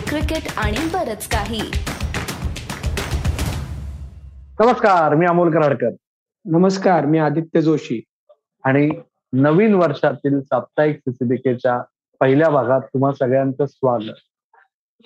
[0.00, 1.60] Cricket आणि बरच काही.
[4.60, 5.90] नमस्कार मी अमोल कराडकर.
[6.44, 8.04] नमस्कार मी आदित्य जोशी.
[8.64, 8.90] आणि
[9.32, 11.82] नवीन वर्षातील साप्ताहिक सीसीबीकेच्या
[12.20, 14.14] पहिल्या भागात तुम्हा सगळ्यांचं स्वागत.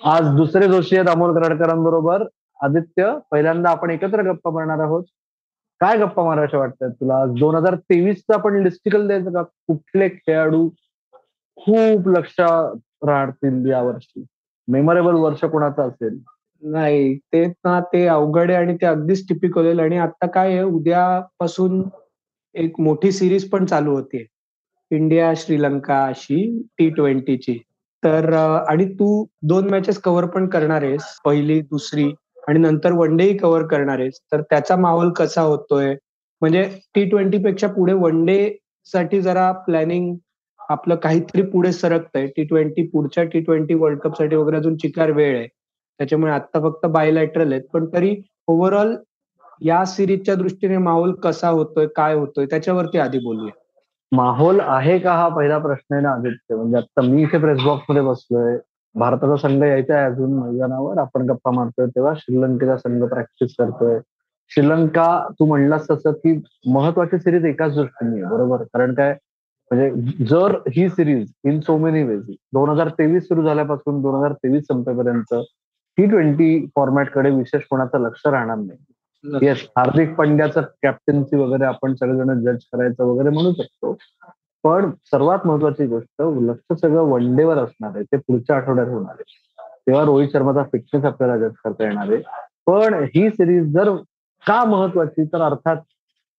[0.03, 2.23] आज दुसरे जोशी आहेत अमोल कराडकरांबरोबर.
[2.63, 5.03] आदित्य पहिल्यांदा आपण एकत्र गप्पा मारणार आहोत.
[5.79, 7.25] काय गप्पा मारायच्या वाटतात तुला?
[7.25, 9.41] दोन हजार तेवीसचा पण लिस्टिकल द्यायचं का?
[9.41, 10.69] कुठले खेळाडू
[11.55, 12.77] खूप लक्षात
[13.07, 14.25] राहतील यावर्षी?
[14.67, 16.19] मेमोरेबल वर्ष कोणाचं असेल?
[16.63, 20.63] नाही ते ना ते अवघड आहे आणि ते अगदीच टिपिकल होईल आणि आता काय आहे
[20.63, 21.81] उद्यापासून
[22.55, 24.25] एक मोठी सिरीज पण चालू होते.
[24.91, 27.57] इंडिया श्रीलंका अशी टी ट्वेंटीची
[28.03, 31.03] तर आणि तू दोन मॅचेस कव्हर पण करणार आहेस.
[31.25, 32.11] पहिली दुसरी
[32.47, 34.19] आणि नंतर वन डे कव्हर करणार आहेस.
[34.31, 35.95] तर त्याचा माहोल कसा होतोय?
[36.41, 36.63] म्हणजे
[36.95, 38.57] टी ट्वेंटी पेक्षा पुढे वन डे
[38.93, 40.15] साठी जरा प्लॅनिंग
[40.71, 42.27] आपलं काहीतरी पुढे सरकतंय.
[42.27, 45.47] टी ट्वेंटी पुढच्या टी ट्वेंटी वर्ल्ड कपसाठी वगैरे अजून चिकार वेळ आहे.
[45.99, 47.63] त्याच्यामुळे आता फक्त बायलॅटरल आहेत.
[47.73, 48.15] पण तरी
[48.47, 48.95] ओव्हरऑल
[49.61, 53.51] या सिरीजच्या दृष्टीने माहोल कसा होतोय काय होतोय त्याच्यावरती आधी बोलूया.
[54.11, 56.55] माहोल आहे का हा पहिला प्रश्न आहे ना आदित्य?
[56.55, 58.57] म्हणजे आता मी इथे प्रेस बॉक्समध्ये बसलोय.
[58.95, 60.97] भारताचा संघ यायचा आहे अजून मैदानावर.
[60.97, 63.99] आपण गप्पा मारतोय तेव्हा श्रीलंकेचा संघ प्रॅक्टिस करतोय.
[64.49, 68.63] श्रीलंका तू म्हणलास तसं की महत्वाची सिरीज एकाच दृष्टीने बरोबर?
[68.63, 69.17] कारण काय?
[69.71, 74.33] म्हणजे जर ही series in so many ways दोन हजार तेवीस सुरू झाल्यापासून दोन हजार
[74.33, 75.33] तेवीस संपेपर्यंत
[75.97, 79.45] टी ट्वेंटी फॉर्मॅटकडे विशेष कोणाचं लक्ष राहणार नाही.
[79.45, 83.97] येस हार्दिक पंड्याचं कॅप्टन्सी वगैरे आपण सगळेजण जज करायचं वगैरे म्हणू शकतो.
[84.63, 88.03] पण सर्वात महत्वाची गोष्ट लक्ष सगळं वन वर असणार आहे.
[88.03, 89.23] ते पुढच्या आठवड्यात होणार आहे.
[89.87, 92.21] तेव्हा रोहित शर्माचा फिटनेस आपल्याला जज करता येणार आहे.
[92.65, 93.95] पण ही सिरीज जर
[94.47, 95.77] का महत्वाची तर अर्थात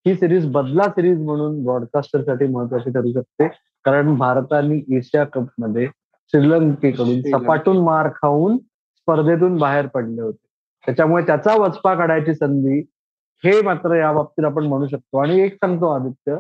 [0.06, 3.48] ही सिरीज बदला सिरीज म्हणून ब्रॉडकास्टरसाठी महत्वाची ठरू शकते.
[3.84, 5.86] कारण भारताने एशिया कपमध्ये
[6.32, 10.46] श्रीलंकेकडून सपाटून मार खाऊन स्पर्धेतून बाहेर पडले होते.
[10.86, 12.78] त्याच्यामुळे त्याचा वचपा काढायची संधी
[13.44, 15.18] हे मात्र या बाबतीत आपण म्हणू शकतो.
[15.18, 16.36] आणि एक सांगतो आदित्य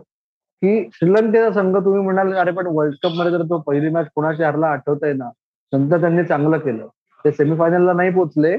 [0.62, 4.66] की श्रीलंकेचा संघ तुम्ही म्हणाल अरे पण वर्ल्ड कपमध्ये तर तो पहिली मॅच कोणाची हरला
[4.66, 5.30] आठवतंय ना?
[5.72, 6.86] नंतर त्यांनी चांगलं केलं.
[7.24, 8.56] ते सेमीफायनलला नाही पोहोचले.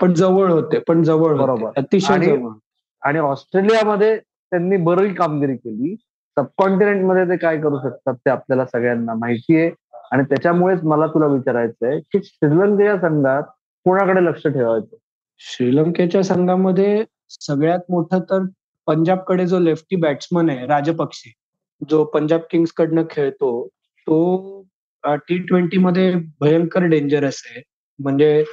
[0.00, 1.36] पण जवळ होते पण जवळ.
[1.36, 1.70] बरोबर.
[1.76, 2.36] अतिशय
[3.02, 4.18] आणि ऑस्ट्रेलियामध्ये
[4.54, 5.94] त्यांनी बरी कामगिरी केली.
[6.36, 9.70] सबकॉन्टिनेंटमध्ये ते काय करू शकतात ते आपल्याला सगळ्यांना माहिती आहे
[10.12, 13.42] आणि त्याच्यामुळेच मला तुला विचारायचंय की श्रीलंकेच्या संघात
[13.86, 14.96] कोणाकडे लक्ष ठेवायचं?
[15.40, 18.44] श्रीलंकेच्या संघामध्ये सगळ्यात मोठं तर
[18.86, 21.32] पंजाबकडे जो लेफ्टी बॅट्समन आहे राजपक्षे
[21.80, 23.66] जो पंजाब किंग्स कडनं खेळतो
[24.06, 24.62] तो
[25.04, 27.62] टी ट्वेंटी मध्ये भयंकर डेंजरस आहे.
[27.98, 28.44] म्हणजे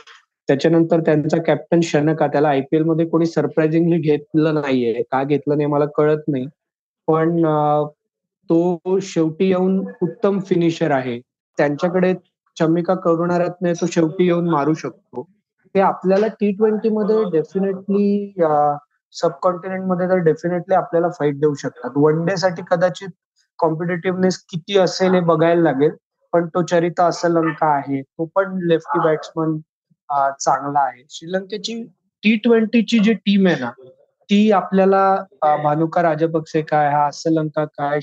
[0.51, 5.03] त्याच्यानंतर त्यांचा कॅप्टन शनका त्याला आयपीएलमध्ये कोणी सरप्राइझिंगली घेतलं नाहीये.
[5.11, 6.45] का घेतलं नाही मला कळत नाही.
[7.07, 7.43] पण
[8.49, 11.19] तो शेवटी येऊन उत्तम फिनिशर आहे.
[11.57, 12.13] त्यांच्याकडे
[12.59, 15.27] चमिका करुणारत्न तो शेवटी येऊन मारू शकतो.
[15.75, 18.33] ते आपल्याला टी ट्वेंटी मध्ये डेफिनेटली
[19.11, 21.91] सबकॉन्टिनेंटमध्ये तर डेफिनेटली आपल्याला फाईट देऊ शकतात.
[21.95, 23.09] वन डे साठी कदाचित
[23.59, 25.91] कॉम्पिटेटिव्हनेस किती असेल हे बघायला लागेल.
[26.33, 28.01] पण तो चरिता असलंका आहे.
[28.01, 29.57] तो पण लेफ्टी बॅट्समन
[30.39, 31.03] चांगला आहे.
[31.09, 31.81] श्रीलंकेची
[32.23, 33.69] टी ट्वेंटीची जी टीम आहे ना
[34.29, 35.03] ती आपल्याला
[35.63, 37.99] भानुका राजपक्षे काय हा असलंका काय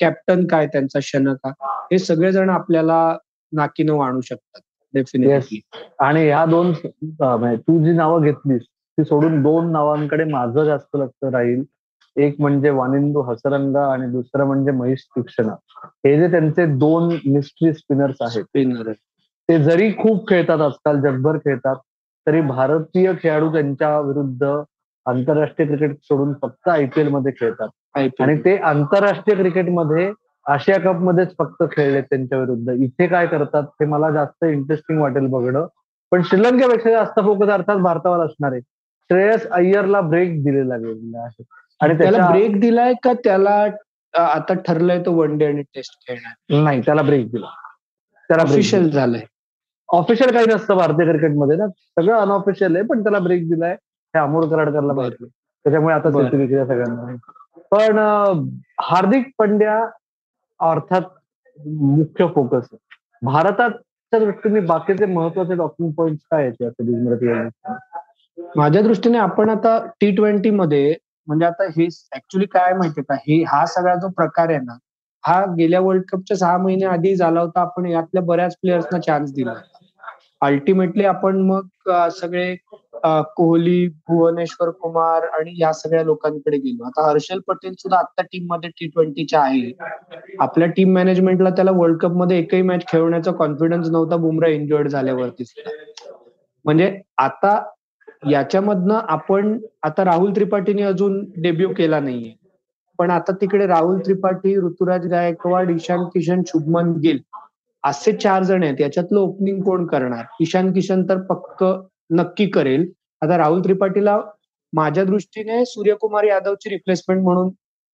[0.00, 1.50] कॅप्टन काय त्यांचा शनका
[1.92, 3.16] हे सगळेजण आपल्याला
[3.52, 4.60] नाकीनं आणू शकतात
[4.94, 5.60] डेफिनेटली
[6.00, 6.72] आणि ह्या दोन
[7.20, 8.62] म्हणजे तू जी नावं घेतलीस
[8.98, 11.62] ती सोडून दोन नावांकडे माझं जास्त लक्ष राहील.
[12.16, 15.52] एक म्हणजे वानिंदू हसरंगा आणि दुसरं म्हणजे महेश तीक्षणा.
[16.04, 18.42] हे जे त्यांचे दोन मिस्ट्री स्पिनर्स आहेत.
[18.42, 18.92] स्पिनर
[19.48, 21.76] ते जरी खूप खेळतात आजकाल जगभर खेळतात
[22.26, 24.62] तरी भारतीय खेळाडू त्यांच्या विरुद्ध
[25.06, 27.68] आंतरराष्ट्रीय क्रिकेट सोडून फक्त आयपीएलमध्ये खेळतात.
[28.20, 30.12] आणि ते आंतरराष्ट्रीय क्रिकेटमध्ये
[30.46, 32.70] आशिया कप मध्येच फक्त खेळले त्यांच्या विरुद्ध.
[32.70, 35.66] इथे काय करतात हे मला जास्त इंटरेस्टिंग वाटेल बघणं.
[36.12, 38.52] पण श्रीलंकेपेक्षा जास्त फोकस अर्थात भारतावर असणार.
[38.52, 41.42] आहे श्रेयस अय्यरला ब्रेक दिलेला गेलेला आहे.
[41.80, 43.64] आणि त्याला ब्रेक दिलाय का त्याला
[44.14, 46.62] आता ठरलंय तो वन डे आणि टेस्ट खेळणार?
[46.62, 47.46] नाही त्याला ब्रेक दिला.
[48.28, 49.24] त्याला ऑफिशियल झालंय.
[49.92, 54.48] ऑफिशियल काही नसतं भारतीय क्रिकेटमध्ये ना सगळं अनऑफिशियल आहे पण त्याला ब्रेक दिलाय हे अमोल
[54.50, 54.92] कराडकरला.
[54.92, 56.08] माहिती त्याच्यामुळे आता.
[56.10, 57.14] CCTV सगळ्यांना.
[57.72, 57.98] पण
[58.82, 59.78] हार्दिक पंड्या
[60.60, 61.02] अर्थात
[61.58, 62.68] मुख्य फोकस
[63.22, 67.70] भारताच्या दृष्टीने बाकीचे महत्त्वाचे टॉकिंग पॉईंट काय आहेत?
[68.56, 70.94] माझ्या दृष्टीने आपण आता टी ट्वेंटी मध्ये
[71.28, 71.84] म्हणजे आता हे
[72.16, 74.76] ऍक्च्युली काय माहितीये का हे हा सगळा जो प्रकार आहे ना
[75.24, 79.52] हा गेल्या वर्ल्ड कपच्या सहा महिने आधी झाला होता आपण यातल्या बऱ्याच प्लेयर्सना चान्स दिला
[80.42, 81.90] अल्टिमेटली आपण मग
[82.20, 82.54] सगळे
[83.36, 86.84] कोहली भुवनेश्वर कुमार आणि या सगळ्या लोकांकडे गेलो.
[86.84, 89.72] आता हर्षल पटेल सुद्धा आता टीममध्ये टी ट्वेंटीच्या आहे.
[90.40, 94.16] आपल्या टीम मॅनेजमेंटला त्याला वर्ल्ड कपमध्ये एकही मॅच खेळण्याचा कॉन्फिडन्स नव्हता.
[94.16, 95.44] बुमरा इंजर्ड झाल्यावरती
[96.64, 97.58] म्हणजे आता
[98.30, 102.34] याच्यामधनं आपण आता राहुल त्रिपाठीने अजून डेब्यू केला नाहीये.
[102.98, 107.18] पण आता तिकडे राहुल त्रिपाठी ऋतुराज गायकवाड ईशान किशन शुभमन गिल
[107.84, 110.24] असे चार जण आहेत याच्यातलं ओपनिंग कोण करणार?
[110.40, 111.64] ईशान किशन तर पक्क
[112.10, 112.90] नक्की करेल.
[113.22, 114.20] आता राहुल त्रिपाठीला
[114.72, 117.50] माझ्या दृष्टीने सूर्यकुमार यादवची रिप्लेसमेंट म्हणून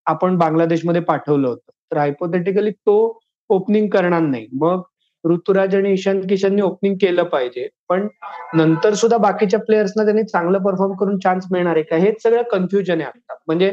[0.07, 1.71] आपण बांगलादेशमध्ये पाठवलं होतं.
[1.93, 3.21] तर हायपोथेटिकली तो
[3.51, 4.47] ओपनिंग करणार नाही.
[4.53, 4.83] मग
[5.25, 7.69] ऋतुराज आणि ईशान किशननी ओपनिंग केलं पाहिजे.
[7.89, 8.07] पण
[8.55, 11.97] नंतर सुद्धा बाकीच्या प्लेयर्सना त्यांनी चांगलं परफॉर्म करून चान्स मिळणार आहे का?
[11.97, 13.35] हेच सगळं कन्फ्युजन आहे आता.
[13.47, 13.71] म्हणजे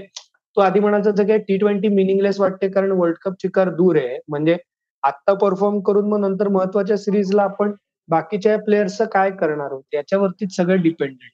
[0.57, 4.17] तो आधी म्हणायचं की टी ट्वेंटी मिनिंगलेस वाटते कारण वर्ल्ड कप चिकार दूर आहे.
[4.27, 4.57] म्हणजे
[5.05, 7.71] आता परफॉर्म करून मग नंतर महत्त्वाच्या सिरीजला आपण
[8.09, 9.83] बाकीच्या प्लेयर्सचं काय करणार आहोत?
[9.93, 11.31] याच्यावरतीच सगळं डिपेंडेंट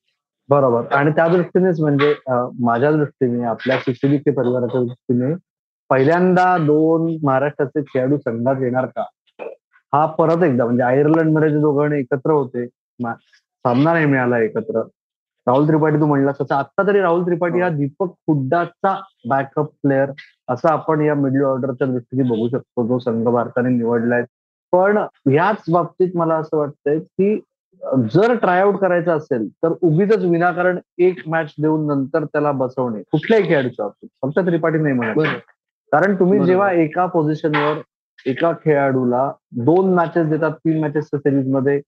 [0.50, 0.86] बरोबर.
[0.96, 2.14] आणि त्या दृष्टीनेच म्हणजे
[2.64, 5.34] माझ्या दृष्टीने आपल्या के परिवाराच्या दृष्टीने
[5.90, 9.04] पहिल्यांदा दोन महाराष्ट्राचे खेळाडू संघात येणार का?
[9.94, 14.82] हा परत एकदा म्हणजे आयर्लंडमध्ये जे दोघांनी एकत्र होते सामना नाही मिळाला एकत्र.
[15.48, 16.54] राहुल त्रिपाठी तू म्हणलास तसं.
[16.56, 18.96] आता तरी राहुल त्रिपाठी हा दीपक हुड्डाचा
[19.30, 20.12] बॅकअप प्लेअर
[20.52, 24.24] असं आपण या मिडल ऑर्डरच्या दृष्टीने बघू शकतो जो संघ भारताने निवडलाय.
[24.74, 27.40] पण ह्याच बाबतीत मला असं वाटतंय की
[28.14, 33.86] जर ट्रायआउट करायचं असेल तर उगीच विनाकारण एक मॅच देऊन नंतर त्याला बसवणे कुठल्याही खेळाडूच्या
[33.86, 34.10] बाबतीत.
[34.22, 35.40] फक्त त्रिपाठी नाही म्हणत.
[35.92, 37.82] कारण तुम्ही जेव्हा एका पोझिशनवर
[38.26, 39.32] एका खेळाडूला
[39.66, 41.80] दोन मॅचेस देतात तीन मॅचेसच्या सिरीजमध्ये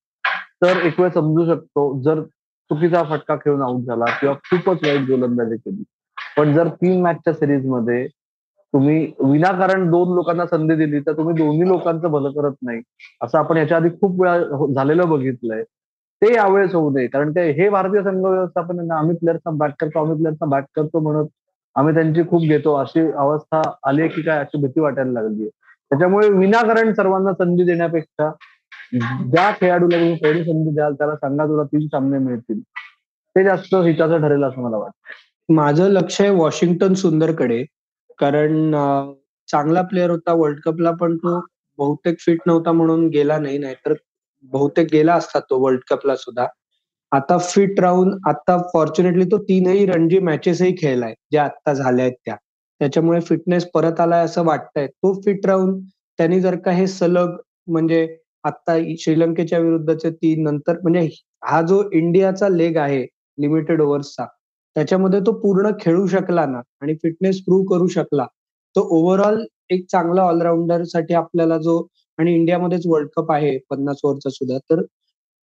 [0.64, 2.22] तर एक वेळ समजू शकतो जर
[2.72, 5.84] चुकीचा फटका खेळून आउट झाला किंवा खूपच वाईट गोलंदाजी केली.
[6.38, 8.08] पण जर तीन मॅचच्या सिरीजमध्ये
[8.74, 12.82] तुम्ही विनाकारण दोन लोकांना संधी दिली तर तुम्ही दोन्ही लोकांचं भलं करत नाही.
[13.22, 15.64] असं आपण याच्या आधी खूप वेळा हो, झालेलं बघितलंय.
[16.22, 20.16] ते यावेळेस होऊ नये कारण ते हे भारतीय संघ व्यवस्थापन आम्ही प्लेअर्सना बॅट करतो आम्ही
[20.18, 21.28] प्लेअर्सना बॅट करतो म्हणत
[21.76, 22.74] आम्ही त्यांची खूप घेतो.
[22.76, 28.32] अशी अवस्था आली की काय अशी भीती वाटायला लागली त्याच्यामुळे विनाकारण सर्वांना संधी देण्यापेक्षा
[28.94, 32.60] ज्या खेळाडूला तुम्ही पहिली संधी द्याल त्याला सांगा तुला तीन सामने मिळतील.
[33.36, 35.54] ते जास्त हिताचं ठरेल असं मला वाटतं.
[35.54, 37.64] माझं लक्ष आहे वॉशिंग्टन सुंदरकडे.
[38.24, 38.72] कारण
[39.50, 40.34] चांगला प्लेअर होता.
[40.34, 41.40] वर्ल्ड कपला पण तो
[41.80, 43.58] बहुतेक फिट नव्हता म्हणून गेला नाही.
[43.58, 43.94] नाहीतर
[44.44, 46.46] बहुतेक गेला असता तो वर्ल्ड कपला सुद्धा.
[47.12, 52.36] आता फिट राहून आता फॉर्च्युनेटली तो तीनही रणजी मॅचेसही खेळलाय ज्या आता झाल्या आहेत त्या.
[52.82, 54.88] त्याच्यामुळे फिटनेस परत आलाय असं वाटतंय.
[54.88, 55.80] तो फिट राहून
[56.20, 57.36] त्यांनी जर का हे सलग
[57.68, 61.08] म्हणजे आता श्रीलंकेच्या विरुद्धचे तीन नंतर म्हणजे
[61.46, 63.02] हा जो इंडियाचा लेग आहे
[63.40, 64.26] लिमिटेड ओव्हर्सचा
[64.76, 68.26] त्याच्यामध्ये तो पूर्ण खेळू शकला ना आणि फिटनेस प्रूव्ह करू शकला
[68.76, 71.82] तो ओव्हरऑल एक चांगला ऑलराऊंडरसाठी आपल्याला जो
[72.20, 74.84] आणि इंडियामध्येच वर्ल्ड कप आहे पन्नास ओव्हरचा सुद्धा तर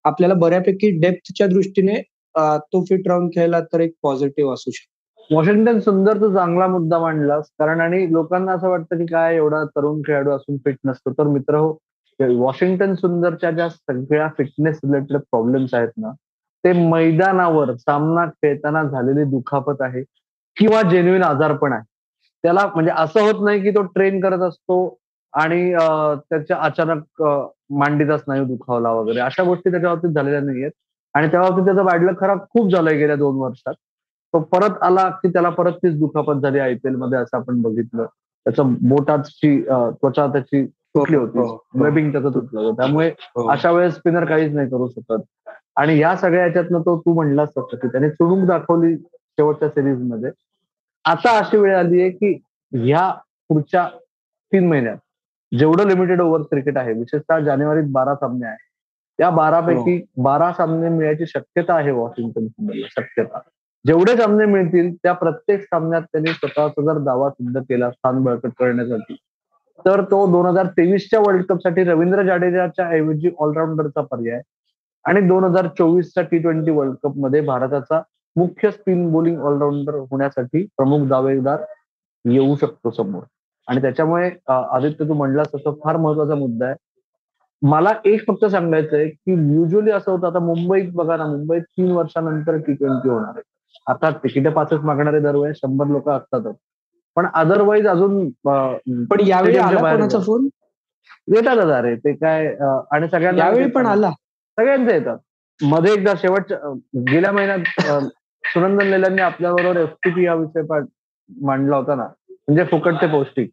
[0.06, 2.02] आपल्याला बऱ्यापैकी डेप्थच्या दृष्टीने
[2.36, 5.36] तो फिट राहून खेळला तर एक पॉझिटिव्ह असू शकतो.
[5.36, 10.02] वॉशिंग्टन सुंदर तू चांगला मुद्दा मांडलास कारण आणि लोकांना असं वाटतं की काय एवढा तरुण
[10.02, 11.12] खेळाडू असून फिट नसतो.
[11.14, 11.78] तर मित्र हो
[12.20, 16.12] वॉशिंग्टन सुंदरच्या ज्या सगळ्या फिटनेस रिलेटेड प्रॉब्लेम्स आहेत ना
[16.64, 20.04] ते मैदानावर सामना खेळताना झालेली दुखापत आहे
[20.58, 21.84] किंवा जेन्युइन आजारपण आहे.
[22.44, 24.78] त्याला म्हणजे असं होत नाही की तो ट्रेन करत असतो
[25.34, 25.72] आणि
[26.30, 27.24] त्याच्या अचानक
[27.80, 29.20] मांडीचा स्नायू दुखावला वगैरे.
[29.20, 30.72] अशा गोष्टी त्याच्या बाबतीत झालेल्या नाहीयेत.
[31.16, 33.74] आणि त्या बाबतीत त्याचा बॅडलक खराब खूप झालाय गेल्या दोन वर्षात.
[34.34, 38.06] तो परत आला की त्याला परत तीच दुखापत झाली आयपीएलमध्ये असं आपण बघितलं.
[38.46, 41.40] त्याचं बोटाची त्वचा त्याची तुटली होती.
[41.82, 42.22] वेबिंग हो, हो.
[42.22, 42.76] त्याचं तुटलं होतं.
[42.76, 43.48] त्यामुळे हो.
[43.50, 45.50] अशा वेळेस स्पिनर काहीच नाही करू शकत.
[45.80, 50.32] आणि या सगळ्या याच्यातनं तो तू म्हणलास तसं की त्याने चुडूक दाखवली शेवटच्या सिरीजमध्ये.
[51.06, 52.34] आता अशी वेळ आली आहे की
[52.72, 53.10] ह्या
[53.50, 53.88] पुढच्या
[54.52, 54.98] तीन महिन्यात
[55.52, 58.58] जेवढं लिमिटेड ओव्हर क्रिकेट आहे विशेषतः जानेवारीत बारा सामने आहे
[59.20, 63.40] त्या बारापैकी बारा सामने मिळायची शक्यता आहे वॉशिंग्टन सुंदरला शक्यता.
[63.86, 69.16] जेवढे सामने मिळतील त्या प्रत्येक सामन्यात त्यांनी स्वतःचा जर दावा सिद्ध केला स्थान बळकट करण्यासाठी
[69.86, 74.42] तर तो दोन हजार तेवीसच्या वर्ल्ड कपसाठी रवींद्र जाडेजाच्या ऐवजी ऑलराऊंडरचा पर्याय
[75.06, 78.02] आणि दोन हजार चोवीसच्या टी ट्वेंटी वर्ल्ड कपमध्ये भारताचा
[78.36, 81.64] मुख्य स्पिन बॉलिंग ऑलराऊंडर होण्यासाठी प्रमुख दावेदार
[82.26, 83.22] येऊ शकतो समोर.
[83.68, 86.76] आणि त्याच्यामुळे आदित्य तू म्हणलास तसं फार महत्त्वाचा मुद्दा आहे.
[87.62, 91.92] मला एक फक्त सांगायचं आहे की युजली असं होतं आता मुंबईत बघा ना मुंबईत तीन
[91.92, 93.42] वर्षानंतर टी ट्वेंटी होणार आहे.
[93.88, 96.56] आता तिकीट पाचच मागणारे दरवेळेस शंभर लोक असतातच
[97.18, 98.30] पण अदरवाईज अजून
[99.10, 99.58] पण यावेळी
[100.26, 100.48] फोन
[101.28, 102.48] येतात दादा रे ते काय
[102.92, 104.12] आणि सगळ्यांना यावेळी पण आला.
[104.60, 105.18] सगळ्यांचे येतात
[105.60, 106.58] मध्ये एकदा शेवटच्या
[107.12, 108.10] गेल्या महिन्यात
[108.44, 110.62] सुनंदन लेल्यांनी आपल्याबरोबर एफटीपी हा विषय
[111.30, 113.50] मांडला होता ना म्हणजे फुकट ते पौष्टिक.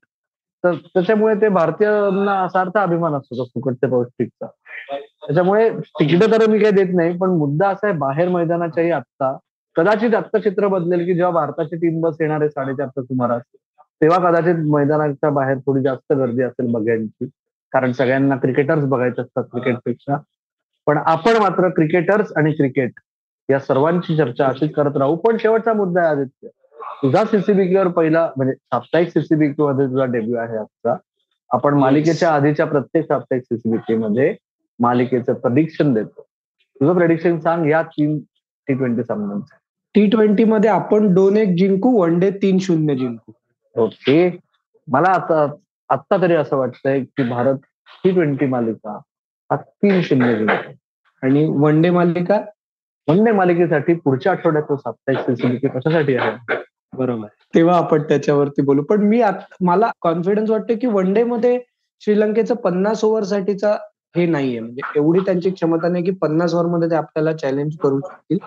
[0.64, 4.46] तर त्याच्यामुळे ते भारतीयांना असा अर्थ अभिमान असतो फुकट ते पौष्टिकचा.
[5.26, 5.68] त्याच्यामुळे
[6.00, 9.36] तिकीट तर मी काही देत नाही पण मुद्दा असा आहे बाहेर मैदानाच्याही आत्ता
[9.76, 13.42] कदाचित आत्ता चित्र बदलेल की जेव्हा भारताची टीम बस येणार आहे साडेचारच्या सुमारास
[14.00, 17.28] तेव्हा कदाचित मैदानाच्या बाहेर थोडी जास्त गर्दी असेल बघ्यांची.
[17.72, 20.16] कारण सगळ्यांना क्रिकेटर्स बघायचे असतात क्रिकेटपेक्षा.
[20.86, 23.00] पण आपण मात्र क्रिकेटर्स आणि क्रिकेट
[23.50, 25.16] या सर्वांची चर्चा अशीच करत राहू.
[25.16, 26.48] पण शेवटचा मुद्दा आहे आदित्य.
[27.02, 30.96] तुझा सीसीबीके वर पहिला म्हणजे साप्ताहिक सीसीबीके मध्ये तुझा डेब्यू आहे आजचा.
[31.50, 34.34] आपण मालिकेच्या आधीच्या प्रत्येक साप्ताहिक सीसीबीके मध्ये
[34.80, 36.22] मालिकेचं प्रडिक्शन देतो.
[36.80, 38.18] तुझं प्रेडिक्शन सांग या तीन
[38.68, 39.54] टी ट्वेंटी सामन्यांचं.
[39.94, 43.32] टी ट्वेंटी मध्ये आपण दोन एक जिंकू वन डे तीन शून्य जिंकू.
[43.74, 44.38] ओके
[44.88, 45.46] मला आता
[45.88, 47.56] आत्ता तरी असं वाटतंय की भारत
[48.04, 48.98] टी ट्वेंटी मालिका
[49.50, 50.72] तीन शून्य जिंकतो
[51.22, 52.40] आणि वन डे मालिका
[53.08, 56.56] वन डे मालिकेसाठी पुढच्या आठवड्यात साप्ताहिक कशासाठी आहे?
[56.92, 57.26] बरोबर.
[57.54, 58.82] तेव्हा आपण त्याच्यावरती बोलू.
[58.82, 59.22] पण मी
[59.64, 61.58] मला कॉन्फिडन्स वाटते की वन डे मध्ये
[62.02, 63.76] श्रीलंकेचं पन्नास ओव्हरसाठीचा
[64.16, 64.60] हे नाहीये.
[64.60, 68.38] म्हणजे एवढी त्यांची क्षमता नाही की पन्नास ओव्हरमध्ये ते आपल्याला चॅलेंज करू शकतील.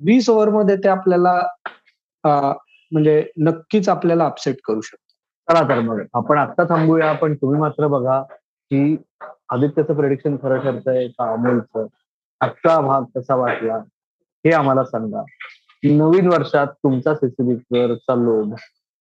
[0.00, 1.40] वीस ओव्हरमध्ये ते आपल्याला
[2.24, 7.12] म्हणजे नक्कीच आपल्याला अपसेट करू शकतात चला तर मग आपण आता थांबूया.
[7.12, 8.96] पण तुम्ही मात्र बघा की
[9.50, 11.86] आदित्यचं प्रेडिक्शन खरं ठरतंय का अमोलचं?
[12.40, 13.76] आजचा भाग कसा वाटला?
[14.46, 15.22] हे आम्हाला सांगा.
[15.84, 18.54] नवीन वर्षात तुमचा सीसीबीवरचा लोभ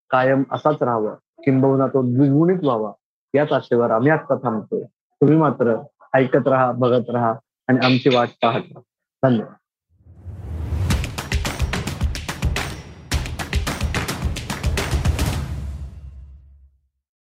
[0.09, 1.13] कायम असाच राहावा.
[1.39, 2.91] किंबहुना तो द्विगुणित व्हावा.
[3.33, 4.81] याच आशेवर आम्ही आत्ता थांबतोय.
[4.93, 5.75] तुम्ही मात्र
[6.13, 7.33] ऐकत राहा बघत राहा
[7.67, 8.81] आणि आमची वाट पाहत राहा.
[9.29, 9.53] धन्यवाद.